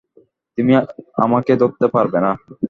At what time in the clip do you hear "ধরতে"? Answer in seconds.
1.61-1.85